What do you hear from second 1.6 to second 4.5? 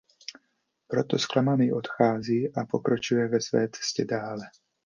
odchází a pokračuje ve své cestě dále.